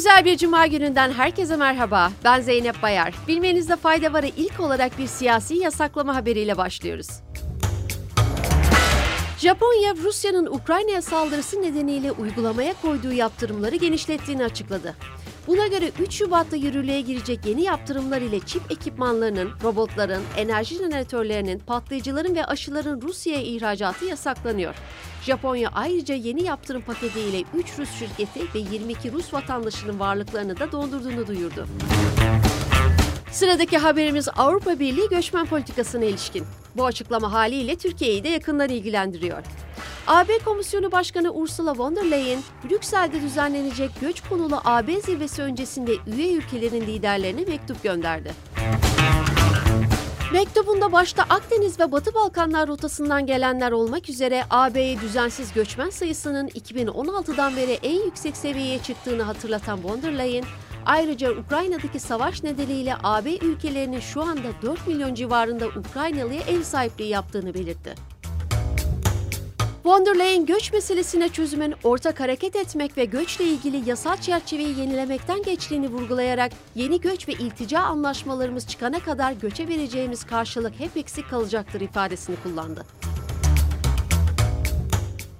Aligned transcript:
Güzel 0.00 0.24
bir 0.24 0.36
cuma 0.36 0.66
gününden 0.66 1.12
herkese 1.12 1.56
merhaba. 1.56 2.12
Ben 2.24 2.40
Zeynep 2.40 2.82
Bayar. 2.82 3.14
Bilmenizde 3.28 3.76
fayda 3.76 4.12
varı 4.12 4.26
ilk 4.26 4.60
olarak 4.60 4.98
bir 4.98 5.06
siyasi 5.06 5.54
yasaklama 5.54 6.16
haberiyle 6.16 6.56
başlıyoruz. 6.56 7.08
Japonya, 9.38 9.94
Rusya'nın 9.96 10.46
Ukrayna'ya 10.46 11.02
saldırısı 11.02 11.62
nedeniyle 11.62 12.12
uygulamaya 12.12 12.74
koyduğu 12.82 13.12
yaptırımları 13.12 13.76
genişlettiğini 13.76 14.44
açıkladı. 14.44 14.96
Buna 15.50 15.66
göre 15.66 15.90
3 16.00 16.12
Şubat'ta 16.12 16.56
yürürlüğe 16.56 17.00
girecek 17.00 17.46
yeni 17.46 17.62
yaptırımlar 17.62 18.20
ile 18.20 18.40
çip 18.40 18.72
ekipmanlarının, 18.72 19.50
robotların, 19.62 20.22
enerji 20.36 20.74
jeneratörlerinin, 20.74 21.58
patlayıcıların 21.58 22.34
ve 22.34 22.44
aşıların 22.44 23.00
Rusya'ya 23.00 23.42
ihracatı 23.42 24.04
yasaklanıyor. 24.04 24.74
Japonya 25.22 25.70
ayrıca 25.74 26.14
yeni 26.14 26.42
yaptırım 26.42 26.82
paketiyle 26.82 27.44
3 27.54 27.78
Rus 27.78 27.98
şirketi 27.98 28.40
ve 28.54 28.58
22 28.58 29.12
Rus 29.12 29.34
vatandaşının 29.34 30.00
varlıklarını 30.00 30.58
da 30.58 30.72
dondurduğunu 30.72 31.26
duyurdu. 31.26 31.66
Sıradaki 33.32 33.78
haberimiz 33.78 34.28
Avrupa 34.36 34.78
Birliği 34.78 35.08
göçmen 35.08 35.46
politikasına 35.46 36.04
ilişkin. 36.04 36.44
Bu 36.76 36.86
açıklama 36.86 37.32
haliyle 37.32 37.76
Türkiye'yi 37.76 38.24
de 38.24 38.28
yakından 38.28 38.68
ilgilendiriyor. 38.68 39.42
AB 40.06 40.38
Komisyonu 40.44 40.92
Başkanı 40.92 41.32
Ursula 41.32 41.78
von 41.78 41.96
der 41.96 42.10
Leyen, 42.10 42.40
Brüksel'de 42.64 43.22
düzenlenecek 43.22 43.90
göç 44.00 44.22
konulu 44.28 44.60
AB 44.64 45.00
zirvesi 45.00 45.42
öncesinde 45.42 45.92
üye 46.06 46.32
ülkelerin 46.32 46.80
liderlerine 46.80 47.44
mektup 47.44 47.82
gönderdi. 47.82 48.32
Mektubunda 50.32 50.92
başta 50.92 51.22
Akdeniz 51.22 51.80
ve 51.80 51.92
Batı 51.92 52.14
Balkanlar 52.14 52.68
rotasından 52.68 53.26
gelenler 53.26 53.72
olmak 53.72 54.08
üzere 54.08 54.44
AB'ye 54.50 55.00
düzensiz 55.00 55.52
göçmen 55.52 55.90
sayısının 55.90 56.48
2016'dan 56.48 57.56
beri 57.56 57.78
en 57.82 58.04
yüksek 58.04 58.36
seviyeye 58.36 58.82
çıktığını 58.82 59.22
hatırlatan 59.22 59.84
von 59.84 60.02
der 60.02 60.18
Leyen, 60.18 60.44
ayrıca 60.86 61.30
Ukrayna'daki 61.32 62.00
savaş 62.00 62.42
nedeniyle 62.42 62.94
AB 63.02 63.36
ülkelerinin 63.36 64.00
şu 64.00 64.22
anda 64.22 64.48
4 64.62 64.86
milyon 64.86 65.14
civarında 65.14 65.66
Ukraynalıya 65.68 66.40
ev 66.40 66.62
sahipliği 66.62 67.08
yaptığını 67.08 67.54
belirtti. 67.54 68.19
Von 69.84 70.06
der 70.06 70.18
Leyen 70.18 70.46
göç 70.46 70.72
meselesine 70.72 71.28
çözümün 71.28 71.74
ortak 71.84 72.20
hareket 72.20 72.56
etmek 72.56 72.96
ve 72.96 73.04
göçle 73.04 73.44
ilgili 73.44 73.88
yasal 73.88 74.16
çerçeveyi 74.16 74.78
yenilemekten 74.78 75.42
geçtiğini 75.42 75.88
vurgulayarak 75.88 76.52
yeni 76.74 77.00
göç 77.00 77.28
ve 77.28 77.32
iltica 77.32 77.80
anlaşmalarımız 77.80 78.66
çıkana 78.66 79.00
kadar 79.00 79.32
göçe 79.32 79.68
vereceğimiz 79.68 80.24
karşılık 80.24 80.80
hep 80.80 80.96
eksik 80.96 81.30
kalacaktır 81.30 81.80
ifadesini 81.80 82.36
kullandı. 82.42 82.86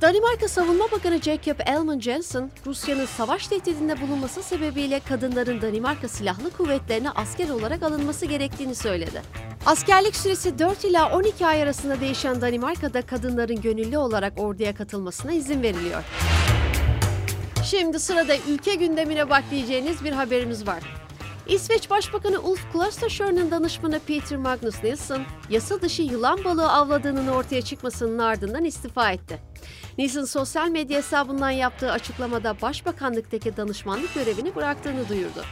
Danimarka 0.00 0.48
Savunma 0.48 0.84
Bakanı 0.92 1.18
Jacob 1.18 1.60
Elman 1.66 2.00
Jensen, 2.00 2.50
Rusya'nın 2.66 3.06
savaş 3.06 3.46
tehdidinde 3.46 4.00
bulunması 4.00 4.42
sebebiyle 4.42 5.00
kadınların 5.00 5.62
Danimarka 5.62 6.08
Silahlı 6.08 6.50
Kuvvetlerine 6.50 7.10
asker 7.10 7.48
olarak 7.48 7.82
alınması 7.82 8.26
gerektiğini 8.26 8.74
söyledi. 8.74 9.22
Askerlik 9.66 10.16
süresi 10.16 10.58
4 10.58 10.84
ila 10.84 11.12
12 11.16 11.46
ay 11.46 11.62
arasında 11.62 12.00
değişen 12.00 12.40
Danimarka'da 12.40 13.02
kadınların 13.02 13.60
gönüllü 13.60 13.98
olarak 13.98 14.32
orduya 14.36 14.74
katılmasına 14.74 15.32
izin 15.32 15.62
veriliyor. 15.62 16.04
Şimdi 17.64 18.00
sırada 18.00 18.36
ülke 18.48 18.74
gündemine 18.74 19.30
bak 19.30 19.44
diyeceğiniz 19.50 20.04
bir 20.04 20.12
haberimiz 20.12 20.66
var. 20.66 20.82
İsveç 21.46 21.90
Başbakanı 21.90 22.40
Ulf 22.40 22.72
Kristersson'un 22.72 23.50
danışmanı 23.50 24.00
Peter 24.00 24.38
Magnus 24.38 24.84
Nilsson, 24.84 25.22
yasa 25.50 25.80
dışı 25.80 26.02
yılan 26.02 26.44
balığı 26.44 26.72
avladığının 26.72 27.28
ortaya 27.28 27.62
çıkmasının 27.62 28.18
ardından 28.18 28.64
istifa 28.64 29.10
etti. 29.12 29.38
Nilsson 29.98 30.24
sosyal 30.24 30.68
medya 30.68 30.98
hesabından 30.98 31.50
yaptığı 31.50 31.92
açıklamada 31.92 32.60
başbakanlıktaki 32.62 33.56
danışmanlık 33.56 34.14
görevini 34.14 34.54
bıraktığını 34.54 35.08
duyurdu. 35.08 35.44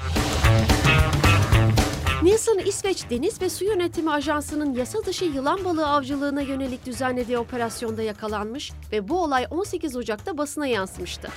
Nilsson, 2.37 2.59
İsveç 2.59 3.11
Deniz 3.11 3.43
ve 3.43 3.51
Su 3.51 3.65
Yönetimi 3.65 4.11
Ajansı'nın 4.11 4.75
yasa 4.75 5.05
dışı 5.05 5.25
yılan 5.25 5.65
balığı 5.65 5.87
avcılığına 5.87 6.41
yönelik 6.41 6.87
düzenlediği 6.87 7.39
operasyonda 7.39 8.03
yakalanmış 8.03 8.73
ve 8.93 9.09
bu 9.09 9.23
olay 9.23 9.47
18 9.51 9.97
Ocak'ta 9.97 10.39
basına 10.39 10.67
yansımıştı. 10.67 11.29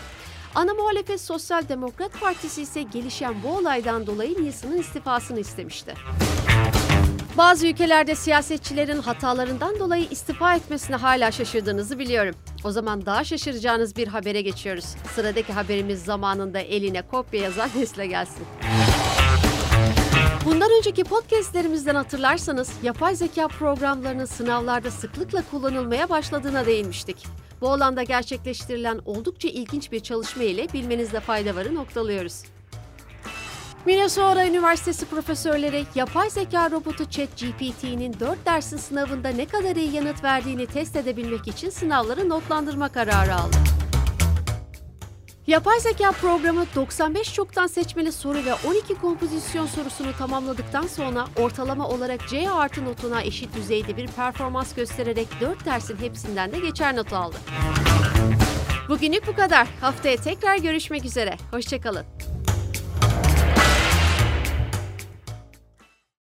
Ana 0.56 0.74
muhalefet 0.74 1.22
Sosyal 1.22 1.70
Demokrat 1.70 2.20
Partisi 2.20 2.62
ise 2.62 2.82
gelişen 2.82 3.36
bu 3.44 3.58
olaydan 3.58 4.08
dolayı 4.08 4.44
Nilsson'ın 4.44 4.78
istifasını 4.78 5.40
istemişti. 5.40 5.94
Bazı 7.38 7.68
ülkelerde 7.68 8.16
siyasetçilerin 8.16 9.02
hatalarından 9.02 9.80
dolayı 9.80 10.08
istifa 10.12 10.56
etmesine 10.56 10.96
hala 10.96 11.32
şaşırdığınızı 11.32 12.00
biliyorum. 12.00 12.36
O 12.64 12.72
zaman 12.72 13.06
daha 13.06 13.24
şaşıracağınız 13.24 13.96
bir 13.96 14.08
habere 14.08 14.42
geçiyoruz. 14.42 14.86
Sıradaki 15.16 15.54
haberimiz 15.54 16.04
zamanında 16.04 16.60
eline 16.60 17.02
kopya 17.02 17.42
yazan 17.42 17.70
Nesle 17.76 18.08
gelsin. 18.08 18.46
Bundan 20.46 20.70
önceki 20.78 21.04
podcastlerimizden 21.04 21.96
hatırlarsanız 21.96 22.72
yapay 22.84 23.16
zeka 23.16 23.48
programlarının 23.48 24.26
sınavlarda 24.26 24.92
sıklıkla 24.92 25.44
kullanılmaya 25.52 26.10
başladığına 26.10 26.66
değinmiştik. 26.66 27.28
Bu 27.62 27.70
alanda 27.70 28.04
gerçekleştirilen 28.04 29.00
oldukça 29.06 29.48
ilginç 29.48 29.92
bir 29.92 30.00
çalışma 30.00 30.44
ile 30.44 30.68
bilmenizde 30.74 31.20
fayda 31.20 31.56
varı 31.56 31.76
noktalıyoruz. 31.76 32.44
Minnesota 33.86 34.46
Üniversitesi 34.46 35.06
profesörleri 35.06 35.86
yapay 35.96 36.30
zeka 36.30 36.72
robotu 36.72 37.10
ChatGPT'nin 37.10 38.20
4 38.20 38.46
dersin 38.46 38.78
sınavında 38.78 39.30
ne 39.30 39.46
kadar 39.46 39.76
iyi 39.76 39.96
yanıt 39.96 40.24
verdiğini 40.24 40.66
test 40.66 40.96
edebilmek 40.96 41.48
için 41.48 41.70
sınavları 41.70 42.30
notlandırma 42.30 42.90
kararı 42.90 43.36
aldı. 43.36 43.58
Yapay 45.50 45.80
zeka 45.80 46.12
programı 46.12 46.66
95 46.76 47.34
çoktan 47.34 47.68
seçmeli 47.68 48.12
soru 48.12 48.46
ve 48.46 48.54
12 48.54 48.96
kompozisyon 48.96 49.66
sorusunu 49.66 50.14
tamamladıktan 50.18 50.88
sonra 50.88 51.28
ortalama 51.36 51.88
olarak 51.88 52.28
C 52.28 52.52
artı 52.52 52.86
notuna 52.86 53.22
eşit 53.22 53.56
düzeyde 53.56 53.98
bir 53.98 54.08
performans 54.08 54.74
göstererek 54.76 55.28
4 55.42 55.66
dersin 55.66 55.98
hepsinden 55.98 56.52
de 56.52 56.60
geçer 56.60 56.96
not 56.96 57.14
aldı. 57.14 57.38
Bugünlük 58.90 59.28
bu 59.28 59.36
kadar. 59.36 59.68
Haftaya 59.82 60.16
tekrar 60.16 60.58
görüşmek 60.58 61.06
üzere. 61.06 61.38
Hoşçakalın. 61.52 62.06